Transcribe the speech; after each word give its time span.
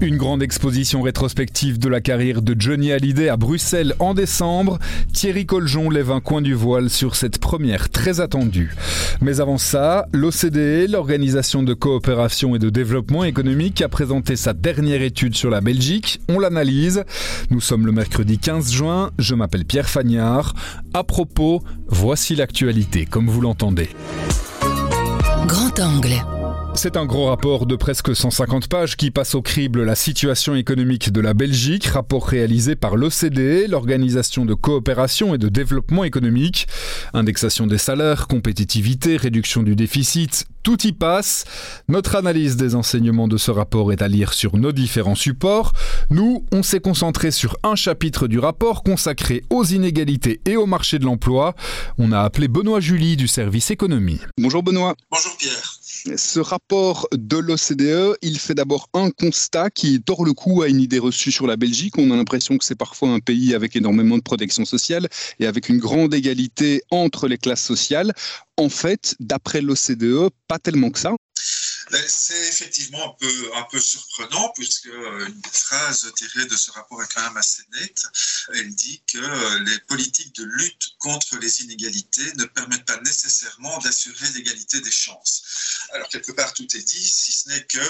Une 0.00 0.16
grande 0.16 0.44
exposition 0.44 1.02
rétrospective 1.02 1.80
de 1.80 1.88
la 1.88 2.00
carrière 2.00 2.40
de 2.40 2.54
Johnny 2.56 2.92
Hallyday 2.92 3.28
à 3.28 3.36
Bruxelles 3.36 3.94
en 3.98 4.14
décembre. 4.14 4.78
Thierry 5.12 5.44
Coljon 5.44 5.90
lève 5.90 6.12
un 6.12 6.20
coin 6.20 6.40
du 6.40 6.54
voile 6.54 6.88
sur 6.88 7.16
cette 7.16 7.38
première 7.38 7.88
très 7.88 8.20
attendue. 8.20 8.76
Mais 9.20 9.40
avant 9.40 9.58
ça, 9.58 10.06
l'OCDE, 10.12 10.88
l'Organisation 10.88 11.64
de 11.64 11.74
coopération 11.74 12.54
et 12.54 12.60
de 12.60 12.70
développement 12.70 13.24
économique, 13.24 13.82
a 13.82 13.88
présenté 13.88 14.36
sa 14.36 14.52
dernière 14.52 15.02
étude 15.02 15.34
sur 15.34 15.50
la 15.50 15.60
Belgique. 15.60 16.20
On 16.28 16.38
l'analyse. 16.38 17.02
Nous 17.50 17.60
sommes 17.60 17.84
le 17.84 17.90
mercredi 17.90 18.38
15 18.38 18.70
juin. 18.70 19.10
Je 19.18 19.34
m'appelle 19.34 19.64
Pierre 19.64 19.88
Fagnard. 19.88 20.54
À 20.94 21.02
propos, 21.02 21.60
voici 21.88 22.36
l'actualité 22.36 23.04
comme 23.04 23.28
vous 23.28 23.40
l'entendez. 23.40 23.88
Grand 25.48 25.80
angle. 25.80 26.37
C'est 26.78 26.96
un 26.96 27.06
gros 27.06 27.26
rapport 27.26 27.66
de 27.66 27.74
presque 27.74 28.14
150 28.14 28.68
pages 28.68 28.96
qui 28.96 29.10
passe 29.10 29.34
au 29.34 29.42
crible 29.42 29.82
la 29.82 29.96
situation 29.96 30.54
économique 30.54 31.10
de 31.10 31.20
la 31.20 31.34
Belgique, 31.34 31.86
rapport 31.86 32.24
réalisé 32.24 32.76
par 32.76 32.94
l'OCDE, 32.94 33.68
l'Organisation 33.68 34.44
de 34.44 34.54
coopération 34.54 35.34
et 35.34 35.38
de 35.38 35.48
développement 35.48 36.04
économique. 36.04 36.68
Indexation 37.14 37.66
des 37.66 37.78
salaires, 37.78 38.28
compétitivité, 38.28 39.16
réduction 39.16 39.64
du 39.64 39.74
déficit, 39.74 40.46
tout 40.62 40.86
y 40.86 40.92
passe. 40.92 41.46
Notre 41.88 42.14
analyse 42.14 42.56
des 42.56 42.76
enseignements 42.76 43.26
de 43.26 43.38
ce 43.38 43.50
rapport 43.50 43.92
est 43.92 44.00
à 44.00 44.06
lire 44.06 44.32
sur 44.32 44.56
nos 44.56 44.70
différents 44.70 45.16
supports. 45.16 45.72
Nous, 46.10 46.44
on 46.52 46.62
s'est 46.62 46.78
concentré 46.78 47.32
sur 47.32 47.56
un 47.64 47.74
chapitre 47.74 48.28
du 48.28 48.38
rapport 48.38 48.84
consacré 48.84 49.42
aux 49.50 49.64
inégalités 49.64 50.40
et 50.46 50.56
au 50.56 50.66
marché 50.66 51.00
de 51.00 51.06
l'emploi. 51.06 51.56
On 51.98 52.12
a 52.12 52.20
appelé 52.20 52.46
Benoît 52.46 52.78
Julie 52.78 53.16
du 53.16 53.26
service 53.26 53.72
économie. 53.72 54.20
Bonjour 54.40 54.62
Benoît. 54.62 54.94
Bonjour 55.10 55.36
Pierre. 55.36 55.77
Ce 56.16 56.38
rapport 56.38 57.08
de 57.12 57.36
l'OCDE, 57.36 58.16
il 58.22 58.38
fait 58.38 58.54
d'abord 58.54 58.88
un 58.94 59.10
constat 59.10 59.70
qui 59.70 60.00
tord 60.00 60.24
le 60.24 60.32
cou 60.32 60.62
à 60.62 60.68
une 60.68 60.80
idée 60.80 60.98
reçue 60.98 61.32
sur 61.32 61.46
la 61.46 61.56
Belgique. 61.56 61.98
On 61.98 62.10
a 62.10 62.16
l'impression 62.16 62.56
que 62.56 62.64
c'est 62.64 62.76
parfois 62.76 63.08
un 63.08 63.20
pays 63.20 63.54
avec 63.54 63.74
énormément 63.74 64.16
de 64.16 64.22
protection 64.22 64.64
sociale 64.64 65.08
et 65.40 65.46
avec 65.46 65.68
une 65.68 65.78
grande 65.78 66.14
égalité 66.14 66.82
entre 66.90 67.26
les 67.26 67.38
classes 67.38 67.64
sociales. 67.64 68.12
En 68.56 68.68
fait, 68.68 69.16
d'après 69.18 69.60
l'OCDE, 69.60 70.30
pas 70.46 70.58
tellement 70.58 70.90
que 70.90 70.98
ça. 70.98 71.14
Ben, 71.90 72.04
c'est 72.06 72.48
effectivement 72.48 73.16
un 73.54 73.62
peu, 73.62 73.80
surprenant 73.80 74.52
puisque 74.54 74.86
une 74.86 75.42
phrase 75.50 76.12
tirée 76.16 76.44
de 76.44 76.56
ce 76.56 76.70
rapport 76.72 77.02
est 77.02 77.12
quand 77.14 77.22
même 77.22 77.36
assez 77.36 77.62
nette. 77.72 78.02
Elle 78.54 78.74
dit 78.74 79.02
que 79.06 79.58
les 79.64 79.78
politiques 79.80 80.34
de 80.34 80.44
lutte 80.44 80.90
contre 80.98 81.38
les 81.38 81.62
inégalités 81.62 82.32
ne 82.34 82.44
permettent 82.44 82.84
pas 82.84 83.00
nécessairement 83.00 83.78
d'assurer 83.78 84.26
l'égalité 84.34 84.80
des 84.80 84.90
chances. 84.90 85.42
Alors 85.94 86.08
quelque 86.08 86.32
part 86.32 86.52
tout 86.52 86.66
est 86.76 86.82
dit, 86.82 87.08
si 87.08 87.32
ce 87.32 87.48
n'est 87.48 87.64
que 87.64 87.80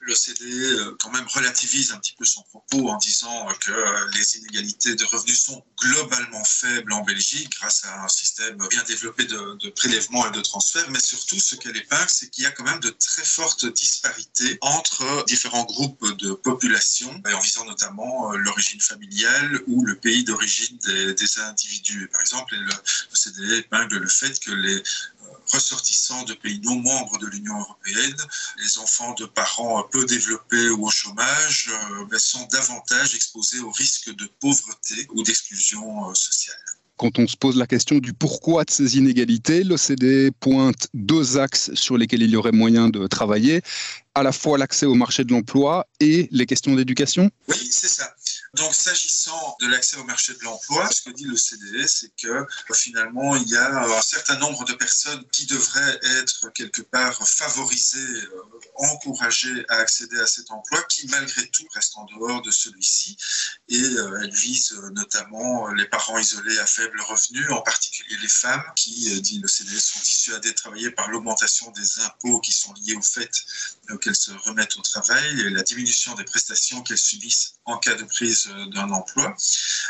l'OCDE 0.00 0.96
quand 0.98 1.10
même 1.10 1.26
relativise 1.28 1.92
un 1.92 1.98
petit 1.98 2.14
peu 2.14 2.24
son 2.24 2.42
propos 2.42 2.88
en 2.88 2.96
disant 2.96 3.46
que 3.60 4.16
les 4.16 4.36
inégalités 4.38 4.96
de 4.96 5.04
revenus 5.04 5.40
sont 5.42 5.64
globalement 5.78 6.44
faibles 6.44 6.92
en 6.92 7.02
Belgique 7.02 7.50
grâce 7.60 7.84
à 7.84 8.02
un 8.02 8.08
système 8.08 8.56
bien 8.68 8.82
développé 8.84 9.24
de, 9.24 9.56
de 9.60 9.68
prélèvement 9.70 10.26
et 10.26 10.32
de 10.32 10.40
transfert, 10.40 10.90
mais 10.90 11.00
surtout 11.00 11.38
ce 11.38 11.54
qu'elle 11.54 11.76
épingle, 11.76 12.08
c'est 12.08 12.30
qu'il 12.30 12.44
y 12.44 12.46
a 12.46 12.50
quand 12.50 12.64
même 12.64 12.80
de 12.80 12.90
très 12.90 13.24
fortes 13.24 13.43
disparités 13.66 14.58
entre 14.60 15.24
différents 15.26 15.64
groupes 15.64 16.16
de 16.18 16.32
population, 16.32 17.10
en 17.10 17.40
visant 17.40 17.64
notamment 17.64 18.32
l'origine 18.32 18.80
familiale 18.80 19.60
ou 19.66 19.84
le 19.84 19.96
pays 19.96 20.24
d'origine 20.24 20.78
des, 20.78 21.38
individus. 21.40 22.08
Par 22.12 22.20
exemple, 22.20 22.54
le, 22.54 22.66
le 22.66 23.16
CDE 23.16 23.52
épingle 23.58 23.98
le 23.98 24.08
fait 24.08 24.38
que 24.38 24.52
les 24.52 24.82
ressortissants 25.52 26.24
de 26.24 26.34
pays 26.34 26.60
non 26.60 26.76
membres 26.76 27.18
de 27.18 27.26
l'Union 27.26 27.58
européenne, 27.58 28.16
les 28.58 28.78
enfants 28.78 29.14
de 29.14 29.26
parents 29.26 29.82
peu 29.84 30.04
développés 30.06 30.70
ou 30.70 30.86
au 30.86 30.90
chômage, 30.90 31.70
euh, 31.70 32.18
sont 32.18 32.46
davantage 32.46 33.14
exposés 33.14 33.60
au 33.60 33.70
risque 33.70 34.14
de 34.14 34.26
pauvreté 34.40 35.06
ou 35.10 35.22
d'exclusion 35.22 36.10
euh, 36.10 36.14
sociale. 36.14 36.63
Quand 36.96 37.18
on 37.18 37.26
se 37.26 37.36
pose 37.36 37.56
la 37.56 37.66
question 37.66 37.98
du 37.98 38.12
pourquoi 38.12 38.64
de 38.64 38.70
ces 38.70 38.96
inégalités, 38.96 39.64
l'OCDE 39.64 40.30
pointe 40.38 40.88
deux 40.94 41.38
axes 41.38 41.72
sur 41.74 41.98
lesquels 41.98 42.22
il 42.22 42.30
y 42.30 42.36
aurait 42.36 42.52
moyen 42.52 42.88
de 42.88 43.06
travailler, 43.08 43.62
à 44.14 44.22
la 44.22 44.30
fois 44.30 44.58
l'accès 44.58 44.86
au 44.86 44.94
marché 44.94 45.24
de 45.24 45.32
l'emploi 45.32 45.86
et 45.98 46.28
les 46.30 46.46
questions 46.46 46.74
d'éducation 46.74 47.30
Oui, 47.48 47.56
c'est 47.70 47.88
ça. 47.88 48.14
Donc, 48.54 48.72
s'agissant 48.74 49.56
de 49.60 49.66
l'accès 49.66 49.96
au 49.96 50.04
marché 50.04 50.32
de 50.34 50.42
l'emploi, 50.44 50.88
ce 50.90 51.02
que 51.02 51.10
dit 51.10 51.24
le 51.24 51.36
CDE, 51.36 51.86
c'est 51.86 52.14
que 52.16 52.46
finalement, 52.72 53.34
il 53.34 53.48
y 53.48 53.56
a 53.56 53.84
un 53.84 54.02
certain 54.02 54.36
nombre 54.36 54.64
de 54.64 54.74
personnes 54.74 55.24
qui 55.32 55.46
devraient 55.46 55.98
être 56.18 56.50
quelque 56.50 56.82
part 56.82 57.16
favorisées, 57.26 58.28
encouragées 58.76 59.64
à 59.68 59.76
accéder 59.76 60.20
à 60.20 60.26
cet 60.26 60.50
emploi, 60.52 60.82
qui 60.84 61.06
malgré 61.08 61.48
tout 61.48 61.66
restent 61.74 61.96
en 61.96 62.04
dehors 62.04 62.42
de 62.42 62.50
celui-ci. 62.50 63.16
Et 63.68 63.82
elle 64.22 64.34
vise 64.34 64.72
notamment 64.92 65.68
les 65.68 65.86
parents 65.86 66.18
isolés 66.18 66.58
à 66.60 66.66
faible 66.66 67.00
revenu, 67.00 67.50
en 67.50 67.60
particulier 67.62 68.16
les 68.22 68.28
femmes, 68.28 68.64
qui, 68.76 69.20
dit 69.20 69.40
le 69.40 69.48
CDE, 69.48 69.80
sont 69.80 70.00
dissuadées 70.00 70.50
de 70.50 70.54
travailler 70.54 70.90
par 70.92 71.10
l'augmentation 71.10 71.70
des 71.72 72.00
impôts 72.00 72.40
qui 72.40 72.52
sont 72.52 72.72
liés 72.74 72.94
au 72.94 73.02
fait 73.02 73.30
qu'elles 74.00 74.16
se 74.16 74.30
remettent 74.30 74.76
au 74.76 74.82
travail 74.82 75.40
et 75.40 75.50
la 75.50 75.62
diminution 75.62 76.14
des 76.14 76.24
prestations 76.24 76.82
qu'elles 76.82 76.98
subissent 76.98 77.54
en 77.64 77.78
cas 77.78 77.94
de 77.94 78.04
prise 78.04 78.43
d'un 78.72 78.90
emploi. 78.90 79.34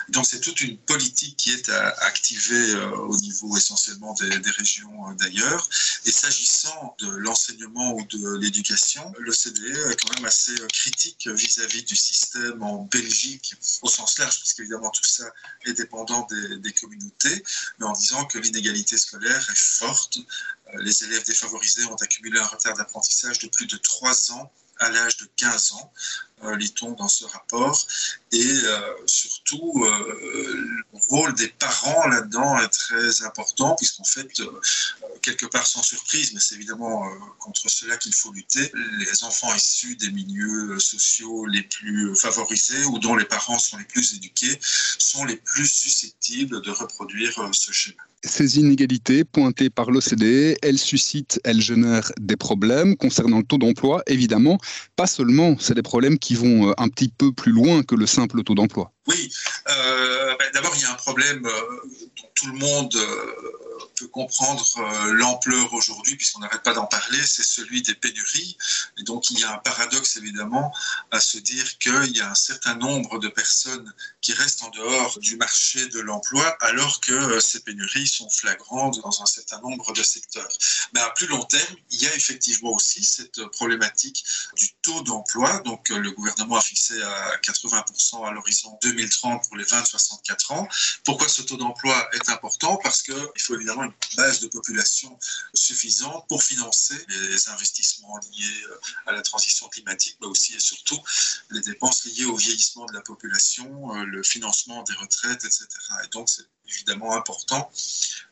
Donc 0.08 0.26
c'est 0.26 0.40
toute 0.40 0.60
une 0.60 0.78
politique 0.78 1.36
qui 1.36 1.50
est 1.52 1.68
à 1.68 1.88
activer 2.04 2.74
au 2.74 3.16
niveau 3.18 3.56
essentiellement 3.56 4.14
des, 4.14 4.50
régions 4.50 5.12
d'ailleurs. 5.18 5.68
Et 6.04 6.12
s'agissant 6.12 6.96
de 7.00 7.08
l'enseignement 7.08 7.94
ou 7.94 8.04
de 8.06 8.36
l'éducation, 8.38 9.12
le 9.18 9.32
CDE 9.32 9.90
est 9.90 10.00
quand 10.00 10.14
même 10.14 10.24
assez 10.24 10.54
critique 10.72 11.26
vis-à-vis 11.26 11.82
-vis 11.82 11.84
du 11.84 11.96
système 11.96 12.62
en 12.62 12.84
Belgique 12.84 13.54
au 13.82 13.88
sens 13.88 14.18
large, 14.18 14.38
puisqu'évidemment 14.40 14.90
tout 14.90 15.04
ça 15.04 15.24
est 15.66 15.72
dépendant 15.72 16.26
des, 16.30 16.58
des 16.58 16.72
communautés, 16.72 17.42
mais 17.78 17.86
en 17.86 17.92
disant 17.92 18.24
que 18.26 18.38
l'inégalité 18.38 18.96
scolaire 18.98 19.44
est 19.50 19.58
forte. 19.58 20.18
Les 20.80 21.04
élèves 21.04 21.24
défavorisés 21.24 21.84
ont 21.86 21.96
accumulé 21.96 22.38
un 22.38 22.46
retard 22.46 22.74
d'apprentissage 22.74 23.38
de 23.38 23.48
plus 23.48 23.66
de 23.66 23.76
3 23.76 24.32
ans 24.32 24.52
à 24.80 24.90
l'âge 24.90 25.16
de 25.18 25.26
15 25.36 25.72
ans, 25.72 25.92
euh, 26.44 26.56
lit-on 26.56 26.92
dans 26.92 27.08
ce 27.08 27.24
rapport. 27.24 27.86
Et 28.32 28.44
euh, 28.64 28.80
surtout, 29.06 29.84
euh, 29.84 30.84
le 30.92 30.98
rôle 31.08 31.34
des 31.34 31.48
parents 31.48 32.06
là-dedans 32.08 32.58
est 32.58 32.68
très 32.68 33.22
important, 33.22 33.74
puisqu'en 33.76 34.04
fait, 34.04 34.28
quelque 35.24 35.46
part 35.46 35.66
sans 35.66 35.82
surprise, 35.82 36.32
mais 36.34 36.40
c'est 36.40 36.56
évidemment 36.56 37.02
contre 37.38 37.68
cela 37.68 37.96
qu'il 37.96 38.14
faut 38.14 38.32
lutter, 38.32 38.70
les 38.98 39.24
enfants 39.24 39.54
issus 39.54 39.96
des 39.96 40.10
milieux 40.10 40.78
sociaux 40.78 41.46
les 41.46 41.62
plus 41.62 42.14
favorisés 42.14 42.84
ou 42.84 42.98
dont 42.98 43.16
les 43.16 43.24
parents 43.24 43.58
sont 43.58 43.78
les 43.78 43.84
plus 43.84 44.14
éduqués 44.14 44.58
sont 44.98 45.24
les 45.24 45.36
plus 45.36 45.66
susceptibles 45.66 46.60
de 46.62 46.70
reproduire 46.70 47.32
ce 47.52 47.72
schéma. 47.72 48.02
Ces 48.26 48.58
inégalités 48.58 49.22
pointées 49.22 49.68
par 49.68 49.90
l'OCDE, 49.90 50.56
elles 50.62 50.78
suscitent, 50.78 51.38
elles 51.44 51.60
génèrent 51.60 52.10
des 52.18 52.36
problèmes 52.36 52.96
concernant 52.96 53.38
le 53.38 53.44
taux 53.44 53.58
d'emploi, 53.58 54.02
évidemment. 54.06 54.58
Pas 54.96 55.06
seulement, 55.06 55.56
c'est 55.58 55.74
des 55.74 55.82
problèmes 55.82 56.18
qui 56.18 56.34
vont 56.34 56.74
un 56.78 56.88
petit 56.88 57.08
peu 57.08 57.32
plus 57.32 57.52
loin 57.52 57.82
que 57.82 57.94
le 57.94 58.06
simple 58.06 58.42
taux 58.42 58.54
d'emploi. 58.54 58.92
Oui, 59.06 59.30
euh, 59.68 60.34
ben 60.38 60.46
d'abord 60.54 60.72
il 60.74 60.82
y 60.82 60.84
a 60.86 60.92
un 60.92 60.94
problème 60.94 61.44
euh, 61.44 61.50
dont 62.16 62.28
tout 62.34 62.46
le 62.46 62.58
monde 62.58 62.94
euh, 62.96 63.83
peut 63.94 64.08
comprendre 64.08 64.64
l'ampleur 65.12 65.72
aujourd'hui, 65.72 66.16
puisqu'on 66.16 66.40
n'arrête 66.40 66.62
pas 66.62 66.74
d'en 66.74 66.86
parler, 66.86 67.24
c'est 67.26 67.44
celui 67.44 67.82
des 67.82 67.94
pénuries. 67.94 68.56
Et 68.98 69.02
donc 69.02 69.30
il 69.30 69.38
y 69.38 69.44
a 69.44 69.52
un 69.52 69.58
paradoxe 69.58 70.16
évidemment 70.16 70.74
à 71.10 71.20
se 71.20 71.38
dire 71.38 71.78
qu'il 71.78 72.16
y 72.16 72.20
a 72.20 72.30
un 72.30 72.34
certain 72.34 72.74
nombre 72.74 73.18
de 73.18 73.28
personnes 73.28 73.92
qui 74.20 74.32
restent 74.32 74.62
en 74.62 74.70
dehors 74.70 75.18
du 75.20 75.36
marché 75.36 75.86
de 75.88 76.00
l'emploi, 76.00 76.56
alors 76.60 77.00
que 77.00 77.40
ces 77.40 77.60
pénuries 77.60 78.08
sont 78.08 78.28
flagrantes 78.30 79.00
dans 79.00 79.22
un 79.22 79.26
certain 79.26 79.60
nombre 79.60 79.92
de 79.92 80.02
secteurs. 80.02 80.48
Mais 80.94 81.00
à 81.00 81.10
plus 81.10 81.26
long 81.26 81.44
terme, 81.44 81.76
il 81.90 82.02
y 82.02 82.06
a 82.06 82.14
effectivement 82.14 82.70
aussi 82.70 83.04
cette 83.04 83.44
problématique 83.46 84.24
du 84.56 84.70
taux 84.82 85.02
d'emploi. 85.02 85.60
Donc 85.60 85.88
le 85.90 86.10
gouvernement 86.10 86.56
a 86.56 86.60
fixé 86.60 87.00
à 87.02 87.36
80% 87.38 88.26
à 88.26 88.30
l'horizon 88.32 88.78
2030 88.82 89.46
pour 89.48 89.56
les 89.56 89.64
20-64 89.64 90.52
ans. 90.52 90.68
Pourquoi 91.04 91.28
ce 91.28 91.42
taux 91.42 91.56
d'emploi 91.56 92.08
est 92.14 92.28
important? 92.28 92.76
Parce 92.82 93.02
qu'il 93.02 93.14
faut 93.38 93.54
évidemment 93.54 93.83
base 94.16 94.40
de 94.40 94.48
population 94.48 95.18
suffisante 95.54 96.26
pour 96.28 96.42
financer 96.42 96.96
les 97.08 97.48
investissements 97.48 98.18
liés 98.18 98.64
à 99.06 99.12
la 99.12 99.22
transition 99.22 99.68
climatique, 99.68 100.16
mais 100.20 100.26
aussi 100.26 100.54
et 100.54 100.60
surtout 100.60 101.00
les 101.50 101.60
dépenses 101.60 102.04
liées 102.04 102.24
au 102.24 102.36
vieillissement 102.36 102.86
de 102.86 102.92
la 102.92 103.00
population, 103.00 103.92
le 104.04 104.22
financement 104.22 104.82
des 104.82 104.94
retraites, 104.94 105.44
etc. 105.44 105.66
Et 106.04 106.08
donc 106.08 106.28
c'est 106.28 106.46
évidemment 106.68 107.12
important 107.14 107.70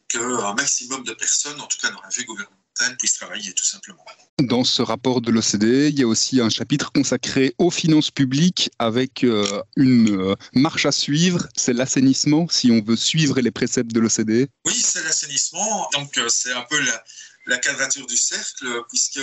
qu'un 0.09 0.55
maximum 0.55 1.05
de 1.05 1.13
personnes, 1.13 1.61
en 1.61 1.67
tout 1.67 1.79
cas 1.79 1.91
dans 1.91 2.03
la 2.03 2.09
vie 2.09 2.25
gouvernementale, 2.25 2.62
puissent 2.99 3.15
travailler 3.15 3.53
tout 3.53 3.65
simplement. 3.65 4.05
Dans 4.41 4.65
ce 4.65 4.83
rapport 4.83 5.21
de 5.21 5.31
l'OCDE, 5.31 5.91
il 5.91 5.99
y 5.99 6.03
a 6.03 6.07
aussi 6.07 6.41
un 6.41 6.49
chapitre 6.49 6.91
consacré 6.93 7.55
aux 7.59 7.71
finances 7.71 8.11
publiques 8.11 8.71
avec 8.79 9.25
euh, 9.25 9.63
une 9.77 10.11
euh, 10.11 10.35
marche 10.55 10.87
à 10.87 10.93
suivre, 10.93 11.47
c'est 11.57 11.73
l'assainissement, 11.73 12.49
si 12.49 12.71
on 12.71 12.83
veut 12.83 12.97
suivre 12.97 13.41
les 13.41 13.51
préceptes 13.51 13.93
de 13.93 14.01
l'OCDE. 14.01 14.49
Oui, 14.65 14.75
c'est 14.75 15.05
l'assainissement, 15.05 15.89
donc 15.93 16.17
euh, 16.19 16.29
c'est 16.29 16.53
un 16.53 16.65
peu 16.69 16.81
la, 16.81 17.05
la 17.47 17.59
quadrature 17.59 18.07
du 18.07 18.17
cercle, 18.17 18.67
puisque 18.89 19.21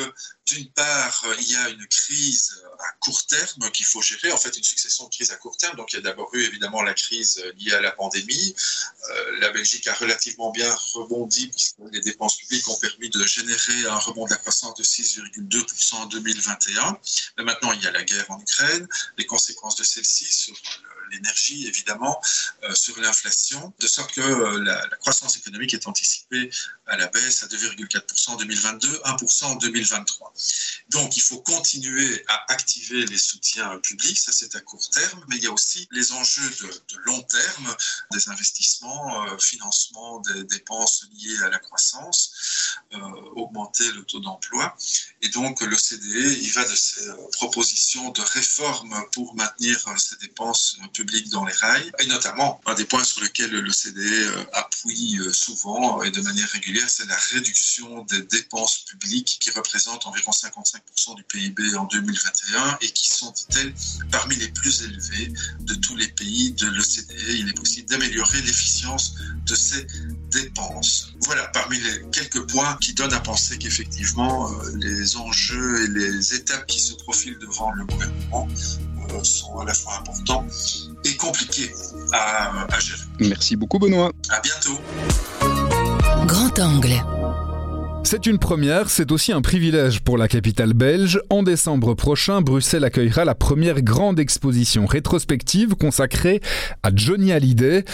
d'une 0.48 0.71
part, 0.71 1.25
il 1.39 1.51
y 1.51 1.56
a 1.56 1.69
une 1.69 1.86
crise 1.88 2.62
à 2.80 2.92
court 3.00 3.25
terme 3.27 3.71
qu'il 3.71 3.86
faut 3.86 4.01
gérer, 4.01 4.31
en 4.31 4.38
fait 4.38 4.56
une 4.57 4.63
succession 4.63 5.06
de 5.06 5.10
crises 5.10 5.31
à 5.31 5.36
court 5.36 5.56
terme. 5.57 5.75
Donc 5.77 5.94
il 5.94 5.98
y 5.98 6.00
a 6.00 6.01
d'abord 6.01 6.30
eu 6.33 6.44
évidemment 6.44 6.81
la 6.81 6.94
crise 6.94 7.44
liée 7.57 7.74
à 7.74 7.81
la 7.81 7.92
pandémie. 7.92 8.56
Euh, 9.10 9.39
la 9.39 9.51
Belgique 9.51 9.88
a 9.88 9.94
relativement 9.94 10.51
bien 10.51 10.74
rebondi 10.94 11.50
puisque 11.50 11.75
les 11.92 12.01
dépenses 12.01 12.38
publiques 12.38 12.68
ont 12.68 12.77
permis 12.77 13.10
de 13.10 13.24
générer 13.25 13.86
un 13.88 14.00
rebond 14.00 14.25
de 14.25 14.31
la 14.31 14.38
croissance 14.38 14.75
de 14.75 14.83
6,2% 14.83 15.95
en 15.95 16.06
2021. 16.07 16.98
Mais 17.38 17.44
maintenant, 17.44 17.71
il 17.74 17.81
y 17.83 17.88
a 17.88 17.92
la 17.92 18.04
guerre 18.04 18.30
en 18.30 18.39
Ukraine, 18.39 18.88
les 19.18 19.25
conséquences 19.25 19.75
de 19.75 19.83
celle-ci 19.83 20.25
sur 20.25 20.56
l'énergie, 21.11 21.67
évidemment, 21.67 22.21
euh, 22.63 22.73
sur 22.73 23.00
l'inflation, 23.00 23.73
de 23.79 23.88
sorte 23.88 24.13
que 24.13 24.21
euh, 24.21 24.63
la, 24.63 24.88
croissance 24.97 25.38
économique 25.38 25.73
est 25.73 25.88
anticipée 25.88 26.50
à 26.88 26.97
la 26.97 27.07
baisse 27.07 27.44
à 27.44 27.47
2,4% 27.47 28.31
en 28.31 28.35
2022, 28.35 28.88
1% 29.06 29.45
en 29.45 29.56
2023. 29.56 30.33
Donc, 30.89 31.17
il 31.17 31.21
faut 31.21 31.41
continuer 31.41 32.23
à 32.27 32.51
activer 32.51 33.06
les 33.06 33.17
soutiens 33.17 33.77
publics, 33.79 34.19
ça 34.19 34.31
c'est 34.31 34.56
à 34.56 34.61
court 34.61 34.89
terme, 34.89 35.23
mais 35.29 35.38
il 35.38 35.44
y 35.44 35.47
a 35.47 35.51
aussi 35.51 35.88
les 35.91 36.11
enjeux 36.11 36.50
de, 36.61 36.97
long 37.06 37.21
terme, 37.21 37.75
des 38.11 38.29
investissements, 38.29 39.25
euh, 39.25 39.38
financement 39.38 40.19
des 40.21 40.44
dépenses 40.45 41.06
liées 41.13 41.44
à 41.44 41.50
la 41.50 41.59
croissance, 41.59 42.33
augmenter 43.35 43.89
le 43.91 44.03
taux 44.03 44.19
d'emploi. 44.19 44.75
Et 45.21 45.29
donc, 45.29 45.61
le 45.61 45.77
CDE, 45.77 46.38
il 46.41 46.51
va 46.51 46.67
de 46.67 46.75
ces 46.75 47.07
propositions 47.33 48.09
de 48.09 48.21
réforme 48.21 49.06
pour 49.11 49.35
maintenir 49.35 49.79
ces 49.97 50.15
dépenses 50.17 50.77
publiques 50.99 51.29
dans 51.29 51.45
les 51.45 51.53
rails, 51.53 51.91
et 51.99 52.07
notamment 52.07 52.59
un 52.65 52.73
des 52.73 52.83
points 52.83 53.03
sur 53.03 53.21
lesquels 53.21 53.51
le 53.51 53.71
CDE 53.71 54.47
appuie 54.53 55.17
souvent 55.31 56.01
et 56.03 56.11
de 56.11 56.21
manière 56.21 56.49
régulière, 56.49 56.89
c'est 56.89 57.07
la 57.07 57.15
réduction 57.33 58.03
des 58.03 58.21
dépenses 58.23 58.79
publiques 58.79 59.37
qui 59.39 59.49
représentent 59.51 60.05
environ 60.07 60.31
55% 60.31 61.15
du 61.15 61.23
PIB 61.23 61.75
en 61.75 61.85
2021 61.85 62.77
et 62.81 62.89
qui 62.89 63.07
sont, 63.07 63.31
dit-elle, 63.31 63.73
parmi 64.11 64.35
les 64.35 64.49
plus 64.49 64.83
élevées 64.83 65.31
de 65.61 65.73
tous 65.75 65.95
les 65.95 66.09
pays 66.09 66.51
de 66.51 66.67
l'OCDE. 66.67 67.35
Il 67.39 67.49
est 67.49 67.57
possible 67.57 67.87
d'améliorer 67.87 68.41
l'efficience 68.41 69.15
de 69.45 69.55
ces 69.55 69.87
dépenses. 70.31 71.13
Voilà, 71.21 71.47
parmi 71.47 71.79
les 71.79 72.01
quelques 72.11 72.45
points 72.51 72.77
qui 72.81 72.93
donnent 72.93 73.13
à 73.13 73.19
penser 73.19 73.57
qu'effectivement, 73.57 74.51
euh, 74.51 74.71
les 74.75 75.15
enjeux 75.15 75.83
et 75.83 75.87
les 75.87 76.33
étapes 76.33 76.65
qui 76.67 76.79
se 76.79 76.93
profilent 76.93 77.39
devant 77.39 77.71
le 77.71 77.85
gouvernement 77.85 78.47
euh, 78.49 78.88
sont 79.23 79.59
à 79.59 79.65
la 79.65 79.73
fois 79.73 79.94
importants 80.00 80.45
et 81.06 81.15
compliqués 81.15 81.71
à, 82.13 82.65
à 82.73 82.79
gérer. 82.79 83.01
Merci 83.19 83.56
beaucoup, 83.56 83.79
Benoît. 83.79 84.11
À 84.29 84.39
bientôt. 84.41 84.79
Grand 86.25 86.59
angle. 86.59 87.03
C'est 88.11 88.25
une 88.25 88.39
première, 88.39 88.89
c'est 88.89 89.11
aussi 89.11 89.31
un 89.33 89.44
privilège 89.44 90.00
pour 90.00 90.17
la 90.17 90.27
capitale 90.27 90.73
belge. 90.73 91.21
En 91.29 91.44
décembre 91.44 91.94
prochain, 91.94 92.41
Bruxelles 92.41 92.83
accueillera 92.83 93.23
la 93.23 93.35
première 93.35 93.83
grande 93.83 94.19
exposition 94.19 94.88
rétrospective 94.88 95.75
consacrée 95.75 96.41
à 96.81 96.89
Johnny 96.91 97.31
Hallyday. 97.31 97.85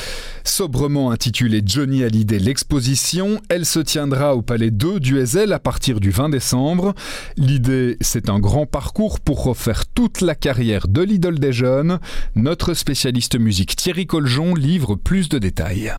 Sobrement 0.46 1.12
intitulée 1.12 1.62
Johnny 1.66 2.02
Hallyday 2.02 2.40
l'exposition, 2.40 3.42
elle 3.50 3.66
se 3.66 3.80
tiendra 3.80 4.38
au 4.38 4.42
Palais 4.42 4.72
2 4.72 5.02
du 5.02 5.20
Ezel 5.20 5.52
à 5.52 5.60
partir 5.60 6.00
du 6.00 6.12
20 6.12 6.30
décembre. 6.30 6.96
L'idée, 7.36 7.98
c'est 8.00 8.30
un 8.30 8.40
grand 8.40 8.66
parcours 8.66 9.20
pour 9.20 9.44
refaire 9.44 9.86
toute 9.86 10.22
la 10.22 10.34
carrière 10.34 10.88
de 10.88 11.02
l'idole 11.02 11.40
des 11.40 11.52
jeunes. 11.52 12.00
Notre 12.36 12.74
spécialiste 12.74 13.38
musique 13.38 13.76
Thierry 13.76 14.08
Coljon 14.08 14.56
livre 14.56 14.96
plus 14.96 15.28
de 15.28 15.40
détails. 15.40 15.94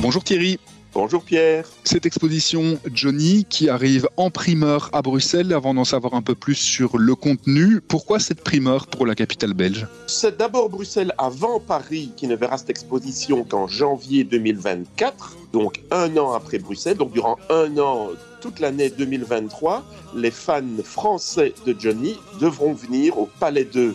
Bonjour 0.00 0.22
Thierry. 0.22 0.60
Bonjour 0.94 1.24
Pierre. 1.24 1.66
Cette 1.82 2.06
exposition 2.06 2.78
Johnny 2.92 3.44
qui 3.48 3.68
arrive 3.68 4.08
en 4.16 4.30
primeur 4.30 4.90
à 4.92 5.02
Bruxelles, 5.02 5.52
avant 5.52 5.74
d'en 5.74 5.84
savoir 5.84 6.14
un 6.14 6.22
peu 6.22 6.36
plus 6.36 6.54
sur 6.54 6.98
le 6.98 7.16
contenu, 7.16 7.80
pourquoi 7.80 8.20
cette 8.20 8.44
primeur 8.44 8.86
pour 8.86 9.06
la 9.06 9.16
capitale 9.16 9.54
belge? 9.54 9.88
C'est 10.06 10.38
d'abord 10.38 10.68
Bruxelles 10.68 11.12
avant 11.18 11.58
Paris 11.58 12.12
qui 12.16 12.28
ne 12.28 12.36
verra 12.36 12.58
cette 12.58 12.70
exposition 12.70 13.42
qu'en 13.42 13.66
janvier 13.66 14.22
2024, 14.22 15.36
donc 15.52 15.82
un 15.90 16.16
an 16.16 16.32
après 16.32 16.58
Bruxelles, 16.58 16.96
donc 16.96 17.12
durant 17.12 17.36
un 17.50 17.76
an, 17.78 18.10
toute 18.40 18.60
l'année 18.60 18.90
2023, 18.90 19.84
les 20.14 20.30
fans 20.30 20.62
français 20.84 21.54
de 21.66 21.74
Johnny 21.76 22.16
devront 22.40 22.72
venir 22.72 23.18
au 23.18 23.28
Palais 23.40 23.64
de 23.64 23.94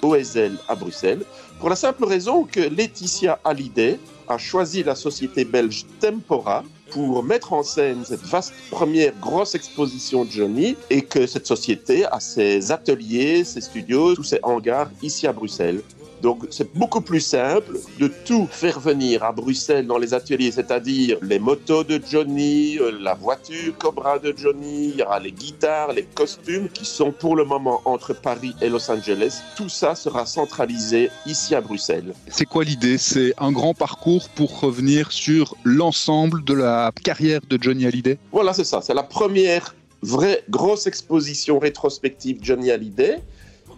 OSL 0.00 0.56
à 0.68 0.74
Bruxelles, 0.74 1.24
pour 1.60 1.68
la 1.68 1.76
simple 1.76 2.04
raison 2.04 2.42
que 2.42 2.60
Laetitia 2.60 3.38
Hallyday, 3.44 4.00
a 4.32 4.38
choisi 4.38 4.82
la 4.82 4.94
société 4.94 5.44
belge 5.44 5.84
Tempora 6.00 6.64
pour 6.90 7.22
mettre 7.22 7.52
en 7.52 7.62
scène 7.62 8.04
cette 8.04 8.22
vaste 8.22 8.54
première 8.70 9.12
grosse 9.20 9.54
exposition 9.54 10.24
de 10.24 10.30
Johnny 10.30 10.76
et 10.90 11.02
que 11.02 11.26
cette 11.26 11.46
société 11.46 12.04
a 12.06 12.18
ses 12.20 12.72
ateliers, 12.72 13.44
ses 13.44 13.60
studios, 13.60 14.14
tous 14.14 14.24
ses 14.24 14.40
hangars 14.42 14.90
ici 15.02 15.26
à 15.26 15.32
Bruxelles. 15.32 15.82
Donc 16.22 16.46
c'est 16.50 16.72
beaucoup 16.74 17.00
plus 17.00 17.20
simple 17.20 17.78
de 17.98 18.06
tout 18.24 18.46
faire 18.50 18.78
venir 18.78 19.24
à 19.24 19.32
Bruxelles 19.32 19.86
dans 19.88 19.98
les 19.98 20.14
ateliers, 20.14 20.52
c'est-à-dire 20.52 21.18
les 21.20 21.40
motos 21.40 21.82
de 21.82 22.00
Johnny, 22.08 22.78
la 23.00 23.14
voiture 23.14 23.76
Cobra 23.76 24.20
de 24.20 24.32
Johnny, 24.36 24.90
il 24.90 24.96
y 25.00 25.02
aura 25.02 25.18
les 25.18 25.32
guitares, 25.32 25.92
les 25.92 26.04
costumes 26.04 26.68
qui 26.68 26.84
sont 26.84 27.10
pour 27.10 27.34
le 27.34 27.44
moment 27.44 27.80
entre 27.84 28.14
Paris 28.14 28.54
et 28.62 28.68
Los 28.68 28.88
Angeles. 28.88 29.42
Tout 29.56 29.68
ça 29.68 29.96
sera 29.96 30.24
centralisé 30.24 31.10
ici 31.26 31.56
à 31.56 31.60
Bruxelles. 31.60 32.14
C'est 32.28 32.46
quoi 32.46 32.62
l'idée? 32.62 32.98
C'est 32.98 33.34
un 33.38 33.50
grand 33.50 33.74
parcours 33.74 34.28
pour 34.28 34.60
revenir 34.60 35.10
sur 35.10 35.56
l'ensemble 35.64 36.44
de 36.44 36.54
la 36.54 36.92
carrière 37.02 37.40
de 37.48 37.58
Johnny 37.60 37.84
Hallyday? 37.84 38.18
Voilà, 38.30 38.52
c'est 38.52 38.64
ça. 38.64 38.80
C'est 38.80 38.94
la 38.94 39.02
première 39.02 39.74
vraie 40.02 40.44
grosse 40.50 40.86
exposition 40.86 41.58
rétrospective 41.58 42.38
Johnny 42.40 42.70
Hallyday. 42.70 43.18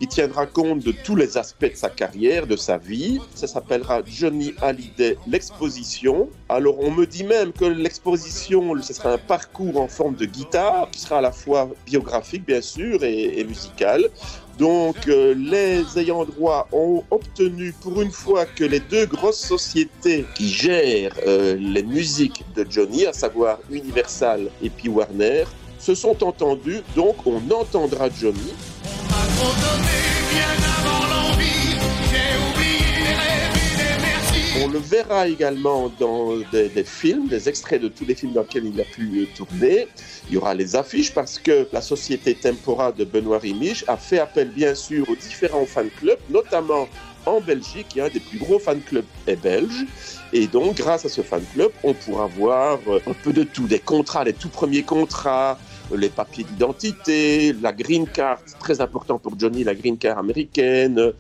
Il 0.00 0.08
tiendra 0.08 0.46
compte 0.46 0.81
de 0.81 0.93
tous 0.93 1.17
les 1.17 1.37
aspects 1.37 1.70
de 1.70 1.76
sa 1.76 1.88
carrière, 1.88 2.46
de 2.46 2.56
sa 2.56 2.79
vie. 2.79 3.20
Ça 3.35 3.46
s'appellera 3.46 4.02
Johnny 4.05 4.54
Hallyday 4.61 5.16
l'exposition. 5.26 6.28
Alors 6.49 6.78
on 6.80 6.90
me 6.90 7.07
dit 7.07 7.25
même 7.25 7.52
que 7.52 7.64
l'exposition, 7.64 8.75
ce 8.83 8.92
sera 8.92 9.12
un 9.12 9.19
parcours 9.19 9.80
en 9.80 9.88
forme 9.88 10.14
de 10.14 10.25
guitare, 10.25 10.88
qui 10.90 11.00
sera 11.00 11.19
à 11.19 11.21
la 11.21 11.33
fois 11.33 11.71
biographique 11.87 12.45
bien 12.47 12.61
sûr 12.61 13.02
et, 13.04 13.45
musical. 13.45 14.09
Donc 14.59 15.09
euh, 15.09 15.35
les 15.35 15.99
ayants 15.99 16.25
droit 16.25 16.69
ont 16.73 17.02
obtenu 17.11 17.75
pour 17.80 18.00
une 18.00 18.12
fois 18.12 18.47
que 18.47 18.64
les 18.64 18.80
deux 18.80 19.07
grosses 19.07 19.40
sociétés 19.40 20.25
qui 20.35 20.49
gèrent 20.49 21.16
euh, 21.26 21.57
les 21.57 21.83
musiques 21.83 22.45
de 22.54 22.64
Johnny, 22.69 23.07
à 23.07 23.12
savoir 23.12 23.59
Universal 23.71 24.50
et 24.62 24.71
puis 24.71 24.88
Warner, 24.88 25.45
se 25.78 25.95
sont 25.95 26.23
entendus. 26.25 26.83
Donc 26.95 27.16
on 27.26 27.40
entendra 27.50 28.09
Johnny. 28.11 28.52
On 34.63 34.69
le 34.69 34.79
verra 34.79 35.29
également 35.29 35.93
dans 35.99 36.37
des, 36.53 36.85
films, 36.85 37.27
des 37.27 37.49
extraits 37.49 37.83
de 37.83 37.89
tous 37.89 38.05
les 38.05 38.15
films 38.15 38.33
dans 38.33 38.43
lesquels 38.43 38.67
il 38.67 38.81
a 38.81 38.85
pu 38.85 39.29
tourner. 39.35 39.89
Il 40.29 40.35
y 40.35 40.37
aura 40.37 40.55
les 40.55 40.77
affiches 40.77 41.13
parce 41.13 41.39
que 41.39 41.69
la 41.73 41.83
société 41.83 42.35
Tempora 42.35 42.93
de 42.93 43.05
Benoît 43.05 43.39
Rimiche 43.39 43.85
a 43.89 43.97
fait 43.97 44.21
appel 44.21 44.49
bien 44.49 44.75
sûr 44.75 45.09
aux 45.11 45.17
différents 45.17 45.67
fan 45.67 45.91
clubs, 45.99 46.19
notamment 46.31 46.89
en 47.27 47.41
Belgique, 47.41 47.87
il 47.95 47.99
y 47.99 48.01
a 48.01 48.05
un 48.05 48.09
des 48.09 48.21
plus 48.21 48.39
gros 48.39 48.59
fan 48.59 48.81
clubs 48.81 49.05
est 49.27 49.37
belge. 49.37 49.87
Et 50.33 50.47
donc, 50.47 50.77
grâce 50.77 51.05
à 51.05 51.09
ce 51.09 51.23
fan 51.23 51.43
club, 51.55 51.71
on 51.83 51.95
pourra 51.95 52.27
voir 52.27 52.79
un 53.07 53.15
peu 53.23 53.33
de 53.33 53.45
tout, 53.45 53.67
des 53.67 53.79
contrats, 53.79 54.25
les 54.25 54.33
tout 54.33 54.49
premiers 54.49 54.83
contrats, 54.83 55.59
les 55.95 56.09
papiers 56.09 56.45
d'identité, 56.45 57.53
la 57.53 57.73
green 57.73 58.07
card, 58.07 58.38
très 58.61 58.81
important 58.81 59.19
pour 59.19 59.38
Johnny, 59.38 59.64
la 59.64 59.75
green 59.75 59.99
card 59.99 60.19
américaine. 60.19 61.12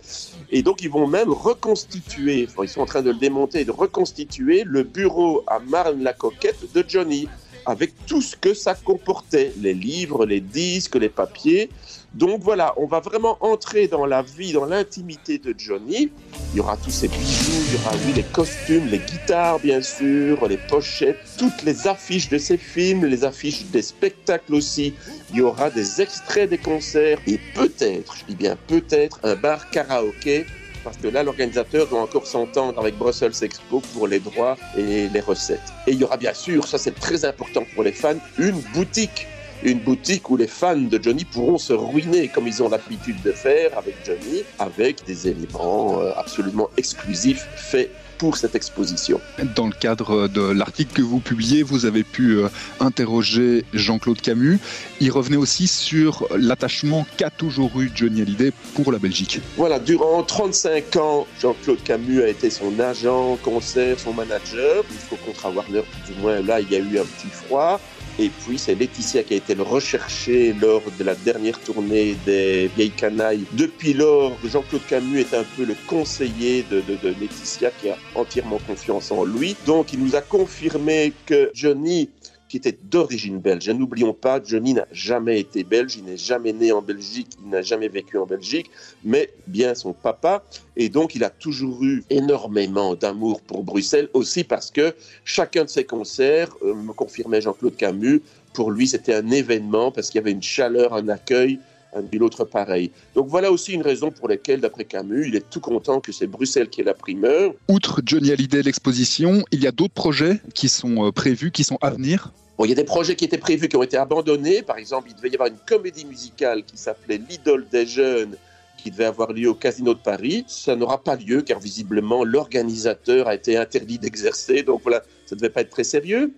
Et 0.50 0.62
donc, 0.62 0.82
ils 0.82 0.90
vont 0.90 1.06
même 1.06 1.30
reconstituer, 1.30 2.46
enfin, 2.48 2.64
ils 2.64 2.68
sont 2.68 2.80
en 2.80 2.86
train 2.86 3.02
de 3.02 3.10
le 3.10 3.18
démonter 3.18 3.60
et 3.60 3.64
de 3.64 3.70
reconstituer 3.70 4.64
le 4.64 4.82
bureau 4.82 5.42
à 5.46 5.58
Marne-la-Coquette 5.58 6.72
de 6.74 6.84
Johnny, 6.86 7.28
avec 7.66 7.92
tout 8.06 8.20
ce 8.20 8.36
que 8.36 8.54
ça 8.54 8.74
comportait, 8.74 9.52
les 9.60 9.74
livres, 9.74 10.26
les 10.26 10.40
disques, 10.40 10.96
les 10.96 11.08
papiers. 11.08 11.70
Donc 12.14 12.42
voilà, 12.42 12.74
on 12.76 12.86
va 12.86 13.00
vraiment 13.00 13.36
entrer 13.40 13.88
dans 13.88 14.06
la 14.06 14.22
vie, 14.22 14.52
dans 14.52 14.66
l'intimité 14.66 15.38
de 15.38 15.52
Johnny. 15.58 16.12
Il 16.52 16.58
y 16.58 16.60
aura 16.60 16.76
tous 16.76 16.90
ses 16.90 17.08
bijoux, 17.08 17.62
il 17.66 17.74
y 17.74 17.76
aura 17.76 17.96
oui, 18.06 18.12
les 18.14 18.22
costumes, 18.22 18.86
les 18.86 18.98
guitares 18.98 19.58
bien 19.58 19.82
sûr, 19.82 20.46
les 20.46 20.56
pochettes, 20.56 21.18
toutes 21.36 21.64
les 21.64 21.88
affiches 21.88 22.28
de 22.28 22.38
ses 22.38 22.56
films, 22.56 23.04
les 23.04 23.24
affiches 23.24 23.64
des 23.64 23.82
spectacles 23.82 24.54
aussi. 24.54 24.94
Il 25.30 25.38
y 25.38 25.42
aura 25.42 25.70
des 25.70 26.00
extraits 26.00 26.48
des 26.48 26.58
concerts 26.58 27.18
et 27.26 27.40
peut-être, 27.52 28.14
je 28.16 28.24
dis 28.26 28.36
bien 28.36 28.56
peut-être, 28.68 29.18
un 29.24 29.34
bar 29.34 29.68
karaoké 29.70 30.46
parce 30.84 30.98
que 30.98 31.08
là, 31.08 31.22
l'organisateur 31.22 31.88
doit 31.88 32.02
encore 32.02 32.26
s'entendre 32.26 32.78
avec 32.78 32.96
Brussels 32.96 33.32
Expo 33.40 33.80
pour 33.94 34.06
les 34.06 34.20
droits 34.20 34.56
et 34.76 35.08
les 35.08 35.20
recettes. 35.20 35.72
Et 35.86 35.92
il 35.92 35.98
y 35.98 36.04
aura 36.04 36.18
bien 36.18 36.34
sûr, 36.34 36.68
ça 36.68 36.76
c'est 36.76 36.94
très 36.94 37.24
important 37.24 37.64
pour 37.74 37.82
les 37.82 37.92
fans, 37.92 38.18
une 38.38 38.60
boutique 38.74 39.26
une 39.62 39.80
boutique 39.80 40.30
où 40.30 40.36
les 40.36 40.46
fans 40.46 40.76
de 40.76 41.02
Johnny 41.02 41.24
pourront 41.24 41.58
se 41.58 41.72
ruiner 41.72 42.28
comme 42.28 42.46
ils 42.46 42.62
ont 42.62 42.68
l'habitude 42.68 43.20
de 43.22 43.32
faire 43.32 43.76
avec 43.78 43.96
Johnny, 44.04 44.42
avec 44.58 45.04
des 45.06 45.28
éléments 45.28 46.00
euh, 46.00 46.12
absolument 46.16 46.68
exclusifs 46.76 47.46
faits 47.56 47.90
pour 48.18 48.36
cette 48.36 48.54
exposition. 48.54 49.20
Dans 49.54 49.66
le 49.66 49.72
cadre 49.72 50.28
de 50.28 50.40
l'article 50.40 50.94
que 50.94 51.02
vous 51.02 51.20
publiez, 51.20 51.62
vous 51.62 51.84
avez 51.84 52.04
pu 52.04 52.38
euh, 52.38 52.48
interroger 52.80 53.64
Jean-Claude 53.72 54.20
Camus. 54.20 54.58
Il 55.00 55.10
revenait 55.10 55.36
aussi 55.36 55.66
sur 55.66 56.26
l'attachement 56.36 57.06
qu'a 57.16 57.30
toujours 57.30 57.80
eu 57.80 57.90
Johnny 57.94 58.22
Hallyday 58.22 58.52
pour 58.74 58.92
la 58.92 58.98
Belgique. 58.98 59.40
Voilà, 59.56 59.78
durant 59.78 60.22
35 60.22 60.96
ans, 60.96 61.26
Jean-Claude 61.40 61.82
Camus 61.82 62.22
a 62.22 62.28
été 62.28 62.50
son 62.50 62.78
agent, 62.78 63.36
concert, 63.42 63.98
son 63.98 64.12
manager. 64.12 64.84
Jusqu'au 64.92 65.16
contrat 65.16 65.50
Warner, 65.50 65.82
plus 65.82 66.14
ou 66.14 66.20
moins, 66.20 66.40
là, 66.40 66.60
il 66.60 66.70
y 66.70 66.76
a 66.76 66.78
eu 66.78 66.98
un 66.98 67.04
petit 67.04 67.28
froid. 67.30 67.80
Et 68.18 68.28
puis 68.28 68.58
c'est 68.58 68.76
Laetitia 68.76 69.24
qui 69.24 69.34
a 69.34 69.36
été 69.38 69.56
le 69.56 69.62
recherché 69.62 70.52
lors 70.52 70.82
de 70.98 71.04
la 71.04 71.16
dernière 71.16 71.58
tournée 71.58 72.16
des 72.24 72.70
Vieilles 72.76 72.90
Canailles. 72.90 73.44
Depuis 73.52 73.92
lors, 73.92 74.36
Jean-Claude 74.44 74.86
Camus 74.88 75.20
est 75.20 75.34
un 75.34 75.44
peu 75.56 75.64
le 75.64 75.74
conseiller 75.88 76.64
de, 76.70 76.80
de, 76.82 76.94
de 77.02 77.08
Laetitia 77.20 77.72
qui 77.72 77.90
a 77.90 77.96
entièrement 78.14 78.58
confiance 78.66 79.10
en 79.10 79.24
lui. 79.24 79.56
Donc 79.66 79.92
il 79.92 79.98
nous 79.98 80.14
a 80.14 80.20
confirmé 80.20 81.12
que 81.26 81.50
Johnny 81.54 82.08
qui 82.54 82.58
était 82.58 82.78
d'origine 82.84 83.40
belge. 83.40 83.68
N'oublions 83.68 84.14
pas, 84.14 84.40
Johnny 84.40 84.74
n'a 84.74 84.86
jamais 84.92 85.40
été 85.40 85.64
belge, 85.64 85.96
il 85.96 86.04
n'est 86.04 86.16
jamais 86.16 86.52
né 86.52 86.70
en 86.70 86.82
Belgique, 86.82 87.26
il 87.42 87.50
n'a 87.50 87.62
jamais 87.62 87.88
vécu 87.88 88.16
en 88.16 88.26
Belgique, 88.26 88.70
mais 89.02 89.30
bien 89.48 89.74
son 89.74 89.92
papa. 89.92 90.44
Et 90.76 90.88
donc, 90.88 91.16
il 91.16 91.24
a 91.24 91.30
toujours 91.30 91.82
eu 91.82 92.04
énormément 92.10 92.94
d'amour 92.94 93.40
pour 93.40 93.64
Bruxelles, 93.64 94.08
aussi 94.12 94.44
parce 94.44 94.70
que 94.70 94.94
chacun 95.24 95.64
de 95.64 95.68
ses 95.68 95.82
concerts, 95.82 96.50
euh, 96.62 96.74
me 96.74 96.92
confirmait 96.92 97.40
Jean-Claude 97.40 97.74
Camus, 97.74 98.22
pour 98.52 98.70
lui, 98.70 98.86
c'était 98.86 99.14
un 99.14 99.32
événement 99.32 99.90
parce 99.90 100.10
qu'il 100.10 100.20
y 100.20 100.22
avait 100.22 100.30
une 100.30 100.40
chaleur, 100.40 100.94
un 100.94 101.08
accueil, 101.08 101.58
un 101.94 102.20
autre 102.20 102.44
pareil. 102.44 102.90
Donc 103.14 103.28
voilà 103.28 103.50
aussi 103.50 103.72
une 103.72 103.82
raison 103.82 104.10
pour 104.10 104.28
laquelle, 104.28 104.60
d'après 104.60 104.84
Camus, 104.84 105.28
il 105.28 105.36
est 105.36 105.48
tout 105.50 105.60
content 105.60 106.00
que 106.00 106.12
c'est 106.12 106.26
Bruxelles 106.26 106.68
qui 106.68 106.80
est 106.80 106.84
la 106.84 106.94
primeur. 106.94 107.52
Outre 107.68 108.02
Johnny 108.04 108.32
Hallyday, 108.32 108.62
l'exposition, 108.62 109.44
il 109.52 109.62
y 109.62 109.66
a 109.66 109.72
d'autres 109.72 109.94
projets 109.94 110.40
qui 110.54 110.68
sont 110.68 111.06
euh, 111.06 111.12
prévus, 111.12 111.50
qui 111.50 111.64
sont 111.64 111.78
à 111.80 111.90
venir 111.90 112.32
Bon, 112.56 112.64
il 112.64 112.68
y 112.68 112.72
a 112.72 112.76
des 112.76 112.84
projets 112.84 113.16
qui 113.16 113.24
étaient 113.24 113.38
prévus, 113.38 113.68
qui 113.68 113.76
ont 113.76 113.82
été 113.82 113.96
abandonnés. 113.96 114.62
Par 114.62 114.78
exemple, 114.78 115.08
il 115.10 115.16
devait 115.16 115.28
y 115.28 115.34
avoir 115.34 115.48
une 115.48 115.58
comédie 115.66 116.04
musicale 116.04 116.62
qui 116.64 116.76
s'appelait 116.76 117.20
L'idole 117.28 117.66
des 117.70 117.84
jeunes, 117.84 118.36
qui 118.78 118.92
devait 118.92 119.06
avoir 119.06 119.32
lieu 119.32 119.48
au 119.48 119.54
Casino 119.54 119.92
de 119.92 119.98
Paris. 119.98 120.44
Ça 120.46 120.76
n'aura 120.76 121.02
pas 121.02 121.16
lieu, 121.16 121.42
car 121.42 121.58
visiblement, 121.58 122.22
l'organisateur 122.22 123.26
a 123.26 123.34
été 123.34 123.56
interdit 123.56 123.98
d'exercer. 123.98 124.62
Donc 124.62 124.82
voilà, 124.82 125.02
ça 125.26 125.34
ne 125.34 125.40
devait 125.40 125.50
pas 125.50 125.62
être 125.62 125.70
très 125.70 125.82
sérieux. 125.82 126.32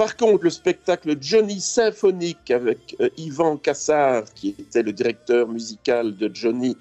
Par 0.00 0.16
contre, 0.16 0.44
le 0.44 0.48
spectacle 0.48 1.14
Johnny 1.20 1.60
Symphonique 1.60 2.50
avec 2.50 2.96
euh, 3.02 3.10
Yvan 3.18 3.58
Cassard, 3.58 4.24
qui 4.32 4.56
était 4.58 4.82
le 4.82 4.94
directeur 4.94 5.46
musical 5.46 6.16
de 6.16 6.30
Johnny, 6.32 6.74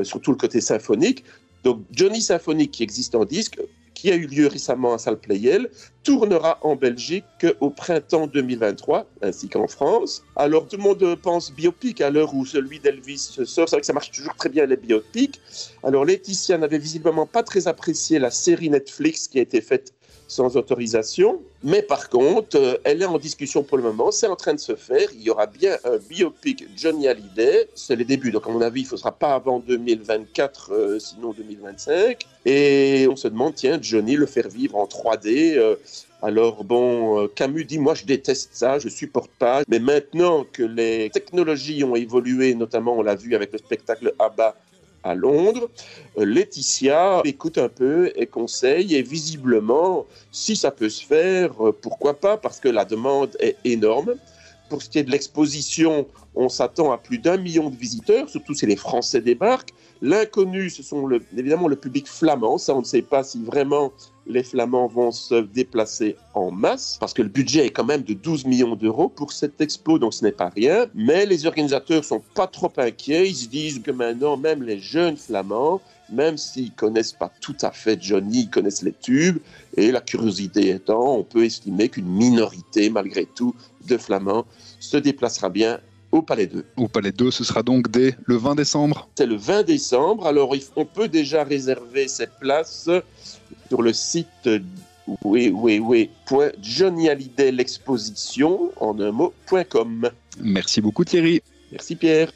euh, 0.00 0.02
surtout 0.02 0.32
le 0.32 0.36
côté 0.36 0.60
symphonique. 0.60 1.22
Donc 1.62 1.84
Johnny 1.92 2.20
Symphonique 2.20 2.72
qui 2.72 2.82
existe 2.82 3.14
en 3.14 3.24
disque, 3.24 3.60
qui 3.94 4.10
a 4.10 4.16
eu 4.16 4.26
lieu 4.26 4.48
récemment 4.48 4.92
à 4.92 4.98
Salle 4.98 5.20
Playel, 5.20 5.70
tournera 6.02 6.58
en 6.62 6.74
Belgique 6.74 7.46
au 7.60 7.70
printemps 7.70 8.26
2023, 8.26 9.06
ainsi 9.22 9.48
qu'en 9.48 9.68
France. 9.68 10.24
Alors 10.34 10.66
tout 10.66 10.76
le 10.76 10.82
monde 10.82 11.16
pense 11.22 11.52
biopic 11.52 12.00
à 12.00 12.10
l'heure 12.10 12.34
où 12.34 12.44
celui 12.44 12.80
d'Elvis 12.80 13.38
sort. 13.44 13.68
C'est 13.68 13.76
vrai 13.76 13.80
que 13.82 13.86
ça 13.86 13.92
marche 13.92 14.10
toujours 14.10 14.34
très 14.34 14.48
bien 14.48 14.66
les 14.66 14.76
biopics. 14.76 15.40
Alors 15.84 16.04
Laetitia 16.04 16.58
n'avait 16.58 16.78
visiblement 16.78 17.26
pas 17.26 17.44
très 17.44 17.68
apprécié 17.68 18.18
la 18.18 18.32
série 18.32 18.68
Netflix 18.68 19.28
qui 19.28 19.38
a 19.38 19.42
été 19.42 19.60
faite 19.60 19.93
sans 20.26 20.56
autorisation. 20.56 21.40
Mais 21.62 21.82
par 21.82 22.08
contre, 22.08 22.56
euh, 22.56 22.76
elle 22.84 23.02
est 23.02 23.06
en 23.06 23.18
discussion 23.18 23.62
pour 23.62 23.78
le 23.78 23.84
moment, 23.84 24.10
c'est 24.10 24.26
en 24.26 24.36
train 24.36 24.54
de 24.54 24.60
se 24.60 24.74
faire. 24.74 25.08
Il 25.14 25.22
y 25.22 25.30
aura 25.30 25.46
bien 25.46 25.76
un 25.84 25.96
biopic 25.96 26.66
Johnny 26.76 27.08
Hallyday. 27.08 27.68
C'est 27.74 27.96
les 27.96 28.04
débuts, 28.04 28.30
donc 28.30 28.46
à 28.46 28.50
mon 28.50 28.60
avis, 28.60 28.82
il 28.82 28.88
ne 28.90 28.96
sera 28.96 29.12
pas 29.12 29.34
avant 29.34 29.60
2024, 29.60 30.72
euh, 30.72 30.98
sinon 30.98 31.32
2025. 31.32 32.26
Et 32.46 33.06
on 33.10 33.16
se 33.16 33.28
demande, 33.28 33.54
tiens, 33.54 33.78
Johnny, 33.80 34.16
le 34.16 34.26
faire 34.26 34.48
vivre 34.48 34.76
en 34.76 34.86
3D. 34.86 35.56
Euh, 35.56 35.76
alors 36.22 36.64
bon, 36.64 37.28
Camus 37.34 37.66
dit, 37.66 37.78
moi 37.78 37.94
je 37.94 38.06
déteste 38.06 38.50
ça, 38.54 38.78
je 38.78 38.88
supporte 38.88 39.30
pas. 39.38 39.62
Mais 39.68 39.78
maintenant 39.78 40.46
que 40.50 40.62
les 40.62 41.10
technologies 41.10 41.84
ont 41.84 41.96
évolué, 41.96 42.54
notamment 42.54 42.96
on 42.96 43.02
l'a 43.02 43.14
vu 43.14 43.34
avec 43.34 43.52
le 43.52 43.58
spectacle 43.58 44.14
ABBA 44.18 44.56
à 45.04 45.14
Londres. 45.14 45.70
Euh, 46.18 46.24
Laetitia 46.24 47.20
écoute 47.24 47.58
un 47.58 47.68
peu 47.68 48.12
et 48.16 48.26
conseille 48.26 48.96
et 48.96 49.02
visiblement, 49.02 50.06
si 50.32 50.56
ça 50.56 50.70
peut 50.70 50.88
se 50.88 51.04
faire, 51.04 51.52
euh, 51.64 51.72
pourquoi 51.72 52.18
pas, 52.18 52.36
parce 52.36 52.58
que 52.58 52.68
la 52.68 52.84
demande 52.84 53.36
est 53.38 53.56
énorme. 53.64 54.14
Pour 54.74 54.82
ce 54.82 54.90
qui 54.90 54.98
est 54.98 55.04
de 55.04 55.12
l'exposition, 55.12 56.04
on 56.34 56.48
s'attend 56.48 56.90
à 56.90 56.98
plus 56.98 57.18
d'un 57.18 57.36
million 57.36 57.70
de 57.70 57.76
visiteurs, 57.76 58.28
surtout 58.28 58.54
si 58.54 58.66
les 58.66 58.74
Français 58.74 59.20
débarquent. 59.20 59.70
L'inconnu, 60.02 60.68
ce 60.68 60.82
sont 60.82 61.08
évidemment 61.36 61.68
le 61.68 61.76
public 61.76 62.08
flamand. 62.08 62.58
Ça, 62.58 62.74
on 62.74 62.80
ne 62.80 62.84
sait 62.84 63.00
pas 63.00 63.22
si 63.22 63.40
vraiment 63.44 63.92
les 64.26 64.42
Flamands 64.42 64.88
vont 64.88 65.12
se 65.12 65.42
déplacer 65.42 66.16
en 66.34 66.50
masse, 66.50 66.96
parce 66.98 67.14
que 67.14 67.22
le 67.22 67.28
budget 67.28 67.66
est 67.66 67.70
quand 67.70 67.84
même 67.84 68.02
de 68.02 68.14
12 68.14 68.46
millions 68.46 68.74
d'euros 68.74 69.08
pour 69.08 69.30
cette 69.30 69.60
expo, 69.60 70.00
donc 70.00 70.12
ce 70.12 70.24
n'est 70.24 70.32
pas 70.32 70.48
rien. 70.48 70.86
Mais 70.92 71.24
les 71.24 71.46
organisateurs 71.46 72.04
sont 72.04 72.22
pas 72.34 72.48
trop 72.48 72.72
inquiets. 72.76 73.28
Ils 73.28 73.36
se 73.36 73.46
disent 73.46 73.80
que 73.80 73.92
maintenant, 73.92 74.36
même 74.36 74.64
les 74.64 74.80
jeunes 74.80 75.16
Flamands, 75.16 75.80
même 76.10 76.36
s'ils 76.36 76.72
connaissent 76.72 77.12
pas 77.12 77.32
tout 77.40 77.56
à 77.62 77.70
fait 77.70 78.00
Johnny, 78.00 78.42
ils 78.42 78.50
connaissent 78.50 78.82
les 78.82 78.92
tubes. 78.92 79.38
Et 79.76 79.90
la 79.90 80.00
curiosité 80.00 80.70
étant, 80.70 81.16
on 81.16 81.24
peut 81.24 81.44
estimer 81.44 81.88
qu'une 81.88 82.08
minorité, 82.08 82.90
malgré 82.90 83.26
tout, 83.26 83.54
de 83.86 83.96
Flamands 83.96 84.46
se 84.80 84.96
déplacera 84.96 85.48
bien 85.48 85.80
au 86.12 86.22
Palais 86.22 86.46
2. 86.46 86.64
Au 86.76 86.88
Palais 86.88 87.12
2, 87.12 87.30
ce 87.30 87.44
sera 87.44 87.62
donc 87.62 87.90
dès 87.90 88.16
le 88.24 88.36
20 88.36 88.54
décembre 88.54 89.08
C'est 89.16 89.26
le 89.26 89.36
20 89.36 89.64
décembre. 89.64 90.26
Alors, 90.26 90.54
on 90.76 90.84
peut 90.84 91.08
déjà 91.08 91.42
réserver 91.42 92.06
cette 92.08 92.38
place 92.38 92.88
sur 93.68 93.82
le 93.82 93.92
site 93.92 94.48
oui, 95.24 95.52
oui, 95.54 95.78
oui, 95.78 96.10
point 96.26 96.50
Johnny 96.62 97.08
Hallyday 97.08 97.52
l'exposition 97.52 98.70
en 98.80 98.98
un 99.00 99.12
mot.com. 99.12 100.10
Merci 100.40 100.80
beaucoup 100.80 101.04
Thierry. 101.04 101.42
Merci 101.70 101.96
Pierre. 101.96 102.32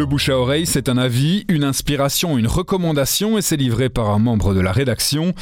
Le 0.00 0.06
bouche 0.06 0.30
à 0.30 0.38
oreille, 0.38 0.64
c'est 0.64 0.88
un 0.88 0.96
avis, 0.96 1.44
une 1.48 1.62
inspiration, 1.62 2.38
une 2.38 2.46
recommandation 2.46 3.36
et 3.36 3.42
c'est 3.42 3.58
livré 3.58 3.90
par 3.90 4.08
un 4.08 4.18
membre 4.18 4.54
de 4.54 4.60
la 4.60 4.72
rédaction. 4.72 5.34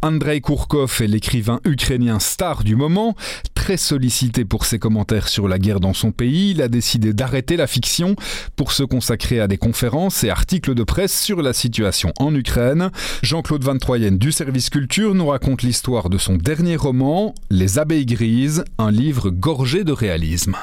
Andrei 0.00 0.40
Kourkov 0.40 1.02
est 1.02 1.06
l'écrivain 1.06 1.60
ukrainien 1.66 2.18
star 2.18 2.64
du 2.64 2.76
moment. 2.76 3.14
Très 3.54 3.76
sollicité 3.76 4.46
pour 4.46 4.64
ses 4.64 4.78
commentaires 4.78 5.28
sur 5.28 5.48
la 5.48 5.58
guerre 5.58 5.80
dans 5.80 5.92
son 5.92 6.12
pays, 6.12 6.52
il 6.52 6.62
a 6.62 6.68
décidé 6.68 7.12
d'arrêter 7.12 7.58
la 7.58 7.66
fiction 7.66 8.16
pour 8.56 8.72
se 8.72 8.84
consacrer 8.84 9.38
à 9.38 9.48
des 9.48 9.58
conférences 9.58 10.24
et 10.24 10.30
articles 10.30 10.74
de 10.74 10.82
presse 10.82 11.20
sur 11.20 11.42
la 11.42 11.52
situation 11.52 12.14
en 12.18 12.34
Ukraine. 12.34 12.90
Jean-Claude 13.22 13.64
Van 13.64 13.76
Troyen 13.76 14.12
du 14.12 14.32
service 14.32 14.70
culture 14.70 15.14
nous 15.14 15.26
raconte 15.26 15.62
l'histoire 15.62 16.08
de 16.08 16.16
son 16.16 16.36
dernier 16.36 16.76
roman, 16.76 17.34
Les 17.50 17.78
abeilles 17.78 18.06
grises, 18.06 18.64
un 18.78 18.90
livre 18.90 19.28
gorgé 19.28 19.84
de 19.84 19.92
réalisme. 19.92 20.56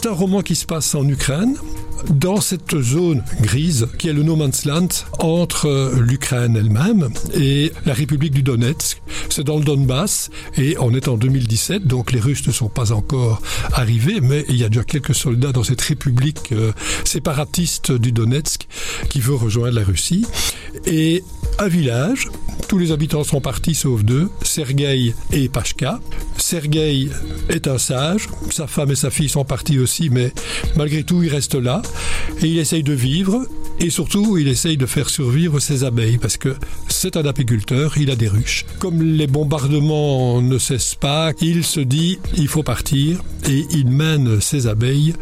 C'est 0.00 0.06
un 0.06 0.12
roman 0.12 0.42
qui 0.42 0.54
se 0.54 0.64
passe 0.64 0.94
en 0.94 1.08
Ukraine, 1.08 1.56
dans 2.08 2.40
cette 2.40 2.80
zone 2.80 3.24
grise 3.40 3.88
qui 3.98 4.08
est 4.08 4.12
le 4.12 4.22
no 4.22 4.36
man's 4.36 4.64
land 4.64 4.86
entre 5.18 5.66
euh, 5.66 6.00
l'Ukraine 6.00 6.56
elle-même 6.56 7.08
et 7.34 7.72
la 7.84 7.94
République 7.94 8.32
du 8.32 8.44
Donetsk. 8.44 9.02
C'est 9.28 9.42
dans 9.42 9.58
le 9.58 9.64
Donbass 9.64 10.30
et 10.56 10.76
on 10.78 10.94
est 10.94 11.08
en 11.08 11.16
2017, 11.16 11.88
donc 11.88 12.12
les 12.12 12.20
Russes 12.20 12.46
ne 12.46 12.52
sont 12.52 12.68
pas 12.68 12.92
encore 12.92 13.42
arrivés, 13.72 14.20
mais 14.20 14.44
il 14.48 14.56
y 14.56 14.62
a 14.62 14.68
déjà 14.68 14.84
quelques 14.84 15.16
soldats 15.16 15.50
dans 15.50 15.64
cette 15.64 15.80
République 15.80 16.52
euh, 16.52 16.70
séparatiste 17.04 17.90
du 17.90 18.12
Donetsk 18.12 18.68
qui 19.10 19.18
veut 19.18 19.34
rejoindre 19.34 19.74
la 19.74 19.84
Russie. 19.84 20.26
Et 20.86 21.24
un 21.58 21.68
village, 21.68 22.28
tous 22.68 22.78
les 22.78 22.92
habitants 22.92 23.24
sont 23.24 23.40
partis 23.40 23.74
sauf 23.74 24.04
deux, 24.04 24.28
Sergueï 24.42 25.14
et 25.32 25.48
Pashka. 25.48 26.00
Sergueï 26.36 27.10
est 27.48 27.66
un 27.66 27.78
sage, 27.78 28.28
sa 28.50 28.66
femme 28.66 28.92
et 28.92 28.96
sa 28.96 29.10
fille 29.10 29.28
sont 29.28 29.44
partis 29.44 29.78
aussi, 29.78 30.08
mais 30.10 30.32
malgré 30.76 31.02
tout 31.02 31.22
il 31.22 31.30
reste 31.30 31.54
là 31.54 31.82
et 32.42 32.46
il 32.46 32.58
essaye 32.58 32.82
de 32.82 32.92
vivre 32.92 33.44
Et 33.80 33.90
surtout, 33.90 34.38
il 34.38 34.48
essaye 34.48 34.76
de 34.76 34.86
faire 34.86 35.08
survivre 35.08 35.60
ses 35.60 35.84
abeilles 35.84 36.18
parce 36.18 36.36
que 36.36 36.56
c'est 36.88 37.16
un 37.16 37.24
apiculteur, 37.24 37.96
il 37.96 38.10
a 38.10 38.16
des 38.16 38.26
ruches. 38.26 38.66
Comme 38.80 39.02
les 39.02 39.28
bombardements 39.28 40.42
ne 40.42 40.58
cessent 40.58 40.96
pas, 40.96 41.32
il 41.40 41.62
se 41.62 41.78
dit 41.78 42.18
il 42.36 42.48
faut 42.48 42.64
partir 42.64 43.22
et 43.48 43.66
il 43.70 43.86
mène 43.86 44.40
ses 44.40 44.66
abeilles 44.66 45.14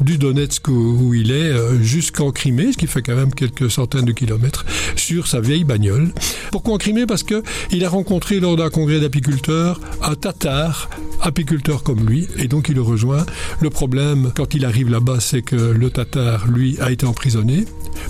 du 0.00 0.18
Donetsk 0.18 0.68
où 0.68 1.14
il 1.14 1.30
est 1.30 1.34
euh, 1.34 1.80
jusqu'en 1.80 2.30
Crimée, 2.30 2.72
ce 2.72 2.76
qui 2.76 2.86
fait 2.86 3.00
quand 3.00 3.16
même 3.16 3.32
quelques 3.32 3.70
centaines 3.70 4.04
de 4.04 4.12
kilomètres, 4.12 4.66
sur 4.96 5.26
sa 5.26 5.40
vieille 5.40 5.64
bagnole. 5.64 6.12
Pourquoi 6.50 6.74
en 6.74 6.78
Crimée? 6.78 7.06
Parce 7.06 7.22
que 7.22 7.42
il 7.70 7.84
a 7.84 7.88
rencontré 7.88 8.38
lors 8.38 8.56
d'un 8.56 8.70
congrès 8.70 9.00
d'apiculteurs 9.00 9.80
un 10.02 10.14
Tatar, 10.14 10.90
apiculteur 11.22 11.82
comme 11.82 12.06
lui, 12.06 12.28
et 12.36 12.48
donc 12.48 12.68
il 12.68 12.74
le 12.74 12.82
rejoint. 12.82 13.24
Le 13.60 13.70
problème, 13.70 14.30
quand 14.36 14.54
il 14.54 14.64
arrive 14.66 14.90
là-bas, 14.90 15.20
c'est 15.20 15.42
que 15.42 15.56
le 15.56 15.90
Tatar, 15.90 16.46
lui, 16.48 16.78
a 16.80 16.92
été 16.92 17.06
emprisonné 17.06 17.64